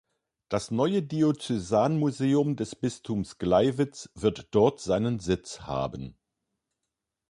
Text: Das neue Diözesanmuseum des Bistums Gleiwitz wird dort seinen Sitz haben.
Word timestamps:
Das 0.49 0.71
neue 0.71 1.03
Diözesanmuseum 1.03 2.55
des 2.55 2.75
Bistums 2.75 3.37
Gleiwitz 3.37 4.09
wird 4.15 4.47
dort 4.49 4.79
seinen 4.81 5.19
Sitz 5.19 5.61
haben. 5.67 6.17